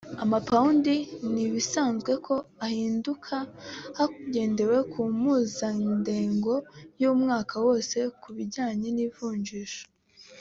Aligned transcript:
ama-pound 0.23 0.85
ni 1.31 1.41
ibisanzwe 1.49 2.11
ko 2.25 2.35
ahinduka 2.65 3.35
hagendewe 3.97 4.77
ku 4.91 5.01
mpuzandengo 5.17 6.53
y’umwaka 7.01 7.55
wose 7.65 7.97
ku 8.21 8.29
bijyanye 8.37 8.87
n’ivunjisha 8.97 9.83